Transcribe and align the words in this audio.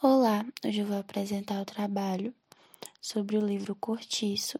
Olá, 0.00 0.46
hoje 0.64 0.82
eu 0.82 0.86
vou 0.86 0.96
apresentar 0.96 1.60
o 1.60 1.64
trabalho 1.64 2.32
sobre 3.00 3.36
o 3.36 3.44
livro 3.44 3.74
Cortiço 3.74 4.56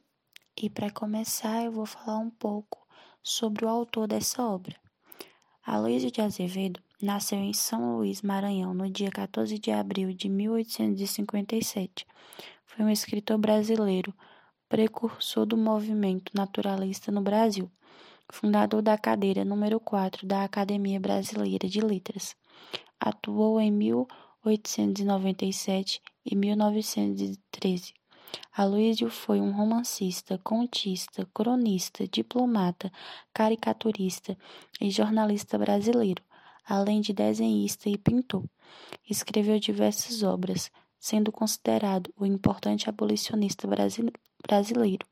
e 0.61 0.69
para 0.69 0.91
começar 0.91 1.65
eu 1.65 1.71
vou 1.71 1.87
falar 1.87 2.19
um 2.19 2.29
pouco 2.29 2.85
sobre 3.23 3.65
o 3.65 3.69
autor 3.69 4.09
dessa 4.09 4.45
obra. 4.45 4.75
Aloysio 5.65 6.11
de 6.11 6.21
Azevedo 6.21 6.83
nasceu 7.01 7.39
em 7.39 7.53
São 7.53 7.99
Luís, 7.99 8.21
Maranhão, 8.21 8.75
no 8.75 8.91
dia 8.91 9.13
14 9.13 9.57
de 9.61 9.71
abril 9.71 10.13
de 10.13 10.29
1857. 10.29 12.05
Foi 12.67 12.85
um 12.85 12.91
escritor 12.91 13.39
brasileiro, 13.39 14.13
precursor 14.69 15.47
do 15.47 15.57
movimento 15.57 16.33
naturalista 16.35 17.13
no 17.13 17.23
Brasil, 17.23 17.71
fundador 18.29 18.83
da 18.83 18.99
cadeira 18.99 19.45
número 19.45 19.79
4 19.79 20.27
da 20.27 20.43
Academia 20.43 20.99
Brasileira 20.99 21.69
de 21.69 21.81
Letras. 21.81 22.35
Atuou 22.99 23.61
em 23.61 23.71
1897 24.49 26.01
e 26.25 26.35
1913. 26.35 27.95
Aloysio 28.57 29.11
foi 29.11 29.41
um 29.41 29.53
romancista, 29.53 30.39
contista, 30.43 31.29
cronista, 31.35 32.09
diplomata, 32.09 32.91
caricaturista 33.33 34.37
e 34.81 34.91
jornalista 34.91 35.59
brasileiro, 35.59 36.23
além 36.67 37.01
de 37.01 37.13
desenhista 37.13 37.89
e 37.89 37.97
pintor. 37.97 38.45
Escreveu 39.09 39.59
diversas 39.59 40.23
obras, 40.23 40.71
sendo 40.99 41.31
considerado 41.31 42.13
o 42.17 42.27
importante 42.27 42.89
abolicionista 42.89 43.69
brasileiro 44.47 45.07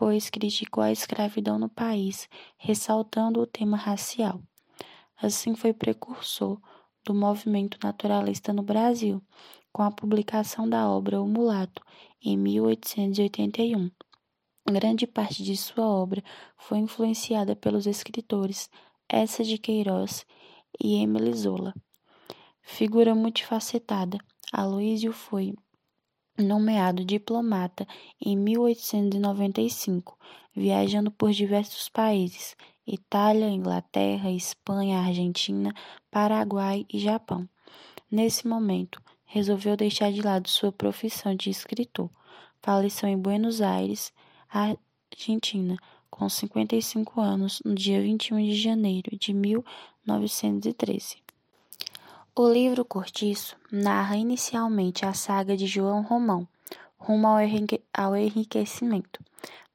pois 0.00 0.30
criticou 0.30 0.82
a 0.82 0.90
escravidão 0.90 1.58
no 1.58 1.68
país, 1.68 2.26
ressaltando 2.56 3.38
o 3.38 3.46
tema 3.46 3.76
racial. 3.76 4.40
Assim, 5.20 5.54
foi 5.54 5.74
precursor 5.74 6.58
do 7.04 7.14
movimento 7.14 7.78
naturalista 7.82 8.52
no 8.52 8.62
Brasil, 8.62 9.22
com 9.72 9.82
a 9.82 9.90
publicação 9.90 10.68
da 10.68 10.88
obra 10.88 11.20
O 11.20 11.26
Mulato, 11.26 11.82
em 12.22 12.36
1881. 12.36 13.90
Grande 14.68 15.06
parte 15.06 15.42
de 15.42 15.56
sua 15.56 15.86
obra 15.86 16.22
foi 16.56 16.78
influenciada 16.78 17.56
pelos 17.56 17.86
escritores 17.86 18.68
Essa 19.08 19.42
de 19.42 19.58
Queiroz 19.58 20.26
e 20.78 21.02
Emily 21.02 21.32
Zola. 21.34 21.74
Figura 22.62 23.14
multifacetada, 23.14 24.18
Aloísio 24.52 25.12
foi 25.12 25.54
nomeado 26.38 27.04
diplomata 27.04 27.86
em 28.20 28.36
1895, 28.36 30.16
viajando 30.54 31.10
por 31.10 31.32
diversos 31.32 31.88
países: 31.88 32.56
Itália, 32.92 33.48
Inglaterra, 33.48 34.30
Espanha, 34.30 34.98
Argentina, 34.98 35.72
Paraguai 36.10 36.84
e 36.92 36.98
Japão. 36.98 37.48
Nesse 38.10 38.48
momento, 38.48 39.00
resolveu 39.24 39.76
deixar 39.76 40.10
de 40.10 40.20
lado 40.20 40.48
sua 40.48 40.72
profissão 40.72 41.36
de 41.36 41.50
escritor. 41.50 42.10
Faleceu 42.60 43.08
em 43.08 43.16
Buenos 43.16 43.60
Aires, 43.62 44.12
Argentina, 44.48 45.76
com 46.10 46.28
55 46.28 47.20
anos, 47.20 47.62
no 47.64 47.76
dia 47.76 48.02
21 48.02 48.44
de 48.44 48.56
janeiro 48.56 49.16
de 49.16 49.32
1913. 49.32 51.18
O 52.34 52.48
livro 52.48 52.84
Cortiço 52.84 53.56
narra 53.70 54.16
inicialmente 54.16 55.06
a 55.06 55.14
saga 55.14 55.56
de 55.56 55.66
João 55.66 56.02
Romão, 56.02 56.48
rumo 56.98 57.28
ao 57.92 58.16
enriquecimento. 58.16 59.22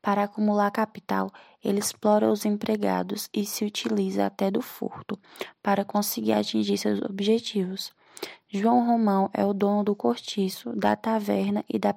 Para 0.01 0.23
acumular 0.23 0.69
capital, 0.69 1.31
ele 1.65 1.79
explora 1.79 2.31
os 2.31 2.45
empregados 2.45 3.27
e 3.33 3.43
se 3.43 3.65
utiliza 3.65 4.27
até 4.27 4.51
do 4.51 4.61
furto 4.61 5.19
para 5.63 5.83
conseguir 5.83 6.33
atingir 6.33 6.77
seus 6.77 7.01
objetivos. 7.01 7.91
João 8.47 8.85
Romão 8.85 9.29
é 9.33 9.43
o 9.43 9.53
dono 9.53 9.83
do 9.83 9.95
cortiço, 9.95 10.75
da 10.75 10.95
taverna 10.95 11.65
e 11.67 11.79
da 11.79 11.93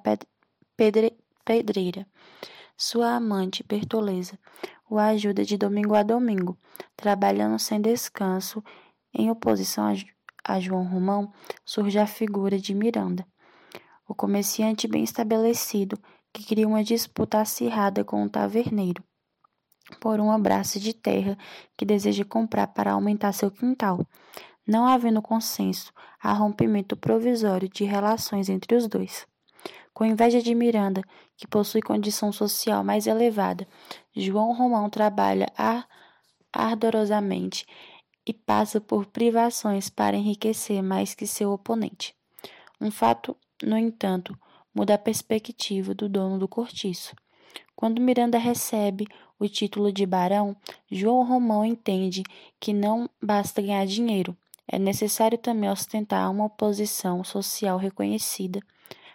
pedre 0.75 1.15
pedreira. 1.45 2.05
Sua 2.75 3.15
amante, 3.15 3.63
Bertoleza, 3.63 4.39
o 4.89 4.97
ajuda 4.97 5.45
de 5.45 5.57
domingo 5.57 5.93
a 5.93 6.01
domingo, 6.01 6.57
trabalhando 6.95 7.59
sem 7.59 7.79
descanso, 7.79 8.63
em 9.13 9.29
oposição 9.29 9.85
a 9.85 9.93
a 10.43 10.59
João 10.59 10.83
Romão 10.83 11.31
surge 11.63 11.99
a 11.99 12.07
figura 12.07 12.57
de 12.57 12.73
Miranda, 12.73 13.27
o 14.07 14.15
comerciante 14.15 14.87
bem 14.87 15.03
estabelecido 15.03 15.99
que 16.33 16.43
cria 16.43 16.67
uma 16.67 16.83
disputa 16.83 17.39
acirrada 17.39 18.03
com 18.03 18.23
o 18.23 18.29
taverneiro 18.29 19.03
por 19.99 20.19
um 20.19 20.31
abraço 20.31 20.79
de 20.79 20.93
terra 20.93 21.37
que 21.77 21.85
deseja 21.85 22.23
comprar 22.23 22.67
para 22.67 22.91
aumentar 22.91 23.31
seu 23.33 23.49
quintal. 23.49 24.05
Não 24.65 24.85
havendo 24.85 25.21
consenso, 25.21 25.91
há 26.21 26.31
rompimento 26.33 26.95
provisório 26.95 27.67
de 27.67 27.83
relações 27.83 28.49
entre 28.49 28.75
os 28.75 28.87
dois. 28.87 29.27
Com 29.93 30.05
inveja 30.05 30.41
de 30.41 30.53
Miranda, 30.53 31.01
que 31.35 31.47
possui 31.47 31.81
condição 31.81 32.31
social 32.31 32.83
mais 32.83 33.07
elevada, 33.07 33.67
João 34.15 34.53
Romão 34.53 34.89
trabalha 34.89 35.47
ardorosamente 36.53 37.65
e 38.25 38.33
passa 38.33 38.79
por 38.79 39.07
privações 39.07 39.89
para 39.89 40.15
enriquecer 40.15 40.83
mais 40.83 41.15
que 41.15 41.25
seu 41.25 41.51
oponente. 41.51 42.15
Um 42.79 42.91
fato, 42.91 43.35
no 43.63 43.77
entanto, 43.77 44.37
muda 44.73 44.93
a 44.93 44.97
perspectiva 44.97 45.93
do 45.93 46.07
dono 46.07 46.37
do 46.37 46.47
cortiço. 46.47 47.15
Quando 47.75 48.01
Miranda 48.01 48.37
recebe 48.37 49.07
o 49.39 49.47
título 49.47 49.91
de 49.91 50.05
barão, 50.05 50.55
João 50.91 51.25
Romão 51.25 51.63
entende 51.63 52.23
que 52.59 52.73
não 52.73 53.09
basta 53.21 53.61
ganhar 53.61 53.85
dinheiro, 53.85 54.37
é 54.71 54.77
necessário 54.77 55.35
também 55.35 55.67
ostentar 55.67 56.29
uma 56.29 56.47
posição 56.47 57.23
social 57.23 57.75
reconhecida, 57.79 58.59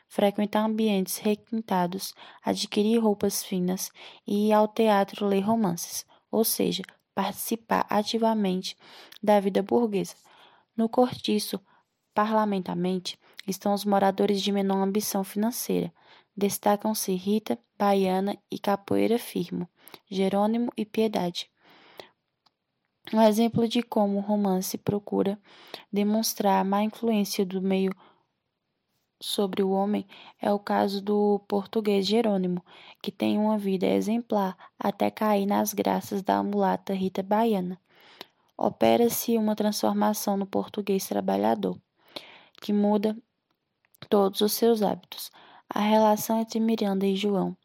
frequentar 0.09 0.65
ambientes 0.65 1.19
requintados, 1.19 2.12
adquirir 2.45 2.99
roupas 2.99 3.45
finas 3.45 3.93
e 4.27 4.49
ir 4.49 4.53
ao 4.53 4.67
teatro 4.67 5.25
ler 5.25 5.43
romances, 5.43 6.05
ou 6.29 6.43
seja, 6.43 6.83
participar 7.15 7.87
ativamente 7.89 8.77
da 9.23 9.39
vida 9.39 9.62
burguesa. 9.62 10.17
No 10.77 10.89
cortiço, 10.89 11.61
parlamentamente, 12.12 13.17
estão 13.47 13.73
os 13.73 13.85
moradores 13.85 14.43
de 14.43 14.51
menor 14.51 14.83
ambição 14.83 15.23
financeira. 15.23 15.93
Destacam-se 16.37 17.15
Rita, 17.15 17.59
Baiana 17.78 18.37
e 18.50 18.59
Capoeira 18.59 19.19
Firmo, 19.19 19.69
Jerônimo 20.11 20.72
e 20.77 20.84
Piedade. 20.84 21.49
Um 23.12 23.21
exemplo 23.21 23.69
de 23.69 23.83
como 23.83 24.19
o 24.19 24.21
romance 24.21 24.77
procura 24.78 25.39
demonstrar 25.93 26.61
a 26.61 26.65
má 26.65 26.83
influência 26.83 27.44
do 27.44 27.61
meio 27.61 27.94
sobre 29.21 29.62
o 29.62 29.71
homem 29.71 30.06
é 30.41 30.53
o 30.53 30.59
caso 30.59 31.00
do 31.00 31.39
português 31.49 32.06
Jerônimo, 32.06 32.65
que 33.00 33.12
tem 33.12 33.39
uma 33.39 33.56
vida 33.56 33.87
exemplar 33.87 34.56
até 34.78 35.11
cair 35.11 35.47
nas 35.47 35.73
graças 35.73 36.23
da 36.23 36.43
mulata 36.43 36.93
Rita 36.93 37.23
Baiana. 37.23 37.78
Opera-se 38.56 39.37
uma 39.37 39.56
transformação 39.56 40.37
no 40.37 40.47
português 40.47 41.06
trabalhador, 41.06 41.78
que 42.61 42.73
muda 42.73 43.17
todos 44.09 44.41
os 44.41 44.53
seus 44.53 44.83
hábitos. 44.83 45.31
A 45.69 45.80
relação 45.80 46.41
entre 46.41 46.60
Miranda 46.60 47.06
e 47.06 47.16
João 47.16 47.56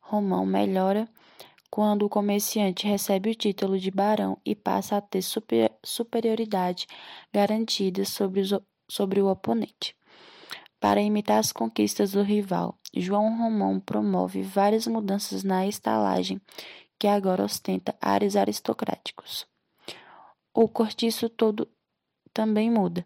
Romão 0.00 0.44
melhora 0.44 1.08
quando 1.70 2.06
o 2.06 2.08
comerciante 2.08 2.86
recebe 2.86 3.30
o 3.30 3.34
título 3.34 3.78
de 3.78 3.90
barão 3.90 4.38
e 4.44 4.54
passa 4.54 4.96
a 4.96 5.00
ter 5.00 5.22
superioridade 5.84 6.86
garantida 7.32 8.04
sobre, 8.04 8.40
os, 8.40 8.52
sobre 8.88 9.20
o 9.20 9.28
oponente. 9.28 9.96
Para 10.78 11.00
imitar 11.00 11.38
as 11.38 11.50
conquistas 11.50 12.12
do 12.12 12.22
rival, 12.22 12.78
João 12.94 13.36
Romão 13.36 13.80
promove 13.80 14.42
várias 14.42 14.86
mudanças 14.86 15.42
na 15.42 15.66
estalagem, 15.66 16.40
que 16.98 17.08
agora 17.08 17.42
ostenta 17.42 17.96
ares 18.00 18.36
aristocráticos. 18.36 19.46
O 20.54 20.68
cortiço 20.68 21.28
todo 21.28 21.68
também 22.32 22.70
muda, 22.70 23.04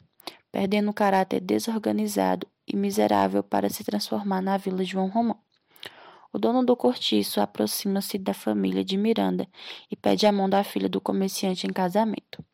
perdendo 0.52 0.90
o 0.90 0.94
caráter 0.94 1.40
desorganizado 1.40 2.46
e 2.68 2.76
miserável 2.76 3.42
para 3.42 3.68
se 3.68 3.82
transformar 3.82 4.40
na 4.42 4.56
Vila 4.56 4.84
João 4.84 5.08
Romão. 5.08 5.38
O 6.32 6.38
dono 6.38 6.64
do 6.64 6.76
cortiço 6.76 7.40
aproxima-se 7.40 8.18
da 8.18 8.34
família 8.34 8.84
de 8.84 8.96
Miranda 8.96 9.48
e 9.90 9.96
pede 9.96 10.26
a 10.26 10.32
mão 10.32 10.48
da 10.48 10.62
filha 10.62 10.88
do 10.88 11.00
comerciante 11.00 11.66
em 11.66 11.72
casamento. 11.72 12.44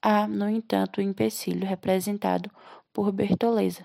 Há, 0.00 0.26
no 0.28 0.48
entanto, 0.48 0.98
o 0.98 1.02
empecilho 1.02 1.66
representado 1.66 2.50
por 2.92 3.10
Bertoleza, 3.12 3.84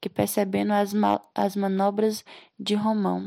que, 0.00 0.08
percebendo 0.08 0.72
as, 0.72 0.92
as 1.34 1.56
manobras 1.56 2.24
de 2.58 2.74
Romão 2.74 3.26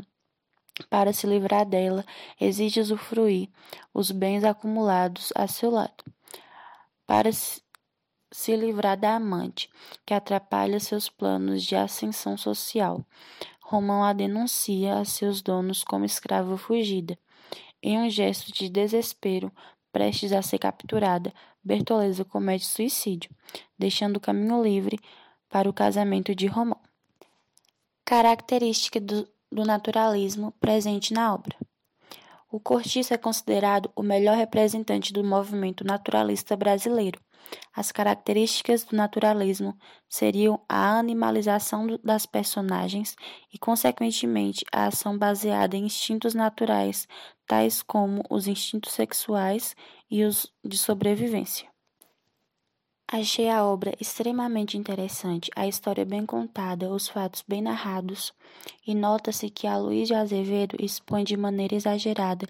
para 0.88 1.12
se 1.12 1.26
livrar 1.26 1.66
dela, 1.66 2.04
exige 2.40 2.80
usufruir 2.80 3.50
os 3.92 4.10
bens 4.10 4.44
acumulados 4.44 5.32
a 5.34 5.46
seu 5.46 5.70
lado. 5.70 6.04
Para 7.06 7.30
se 8.32 8.56
livrar 8.56 8.98
da 8.98 9.14
amante, 9.14 9.70
que 10.04 10.14
atrapalha 10.14 10.80
seus 10.80 11.08
planos 11.08 11.62
de 11.62 11.76
ascensão 11.76 12.36
social, 12.36 13.04
Romão 13.60 14.02
a 14.02 14.12
denuncia 14.12 14.98
a 14.98 15.04
seus 15.04 15.40
donos 15.40 15.84
como 15.84 16.04
escrava 16.04 16.58
fugida. 16.58 17.18
Em 17.82 17.98
um 17.98 18.10
gesto 18.10 18.52
de 18.52 18.68
desespero, 18.68 19.52
prestes 19.92 20.32
a 20.32 20.42
ser 20.42 20.58
capturada, 20.58 21.32
Bertoleza 21.64 22.24
comete 22.24 22.66
suicídio, 22.66 23.30
deixando 23.78 24.16
o 24.16 24.20
caminho 24.20 24.62
livre 24.62 24.98
para 25.48 25.70
o 25.70 25.72
casamento 25.72 26.34
de 26.34 26.46
Romão. 26.46 26.80
Característica 28.04 29.00
do, 29.00 29.28
do 29.50 29.64
naturalismo 29.64 30.52
presente 30.60 31.14
na 31.14 31.32
obra. 31.32 31.56
O 32.52 32.60
Cortiço 32.60 33.14
é 33.14 33.16
considerado 33.16 33.90
o 33.96 34.02
melhor 34.02 34.36
representante 34.36 35.10
do 35.10 35.24
movimento 35.24 35.84
naturalista 35.84 36.54
brasileiro. 36.54 37.18
As 37.74 37.90
características 37.90 38.84
do 38.84 38.94
naturalismo 38.94 39.74
seriam 40.06 40.60
a 40.68 40.98
animalização 40.98 41.86
das 42.04 42.26
personagens 42.26 43.16
e, 43.50 43.58
consequentemente, 43.58 44.66
a 44.70 44.86
ação 44.88 45.16
baseada 45.16 45.78
em 45.78 45.86
instintos 45.86 46.34
naturais, 46.34 47.08
tais 47.46 47.82
como 47.82 48.22
os 48.28 48.46
instintos 48.46 48.92
sexuais 48.92 49.74
e 50.10 50.22
os 50.22 50.52
de 50.62 50.76
sobrevivência. 50.76 51.71
Achei 53.14 53.50
a 53.50 53.62
obra 53.62 53.92
extremamente 54.00 54.78
interessante, 54.78 55.50
a 55.54 55.68
história 55.68 56.02
bem 56.02 56.24
contada, 56.24 56.90
os 56.90 57.08
fatos 57.08 57.44
bem 57.46 57.60
narrados, 57.60 58.32
e 58.86 58.94
nota-se 58.94 59.50
que 59.50 59.66
a 59.66 59.76
Luiz 59.76 60.08
de 60.08 60.14
Azevedo 60.14 60.76
expõe 60.80 61.22
de 61.22 61.36
maneira 61.36 61.74
exagerada 61.74 62.48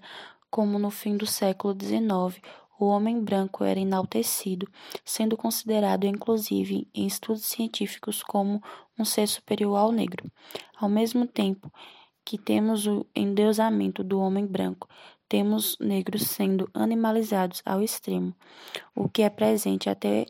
como 0.49 0.79
no 0.79 0.89
fim 0.89 1.17
do 1.17 1.25
século 1.25 1.75
XIX 1.77 2.41
o 2.79 2.85
homem 2.85 3.21
branco 3.21 3.65
era 3.65 3.77
enaltecido, 3.77 4.65
sendo 5.03 5.35
considerado 5.35 6.05
inclusive 6.05 6.87
em 6.93 7.05
estudos 7.07 7.43
científicos 7.43 8.23
como 8.23 8.63
um 8.97 9.03
ser 9.03 9.27
superior 9.27 9.75
ao 9.75 9.91
negro. 9.91 10.31
Ao 10.77 10.87
mesmo 10.87 11.27
tempo 11.27 11.69
que 12.23 12.37
temos 12.37 12.87
o 12.87 13.05
endeusamento 13.13 14.01
do 14.01 14.17
homem 14.17 14.45
branco, 14.45 14.87
temos 15.27 15.77
negros 15.77 16.21
sendo 16.21 16.69
animalizados 16.73 17.61
ao 17.65 17.81
extremo, 17.81 18.33
o 18.95 19.09
que 19.09 19.23
é 19.23 19.29
presente 19.29 19.89
até 19.89 20.25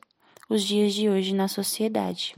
os 0.49 0.63
dias 0.63 0.93
de 0.93 1.09
hoje 1.09 1.33
na 1.33 1.47
sociedade. 1.47 2.35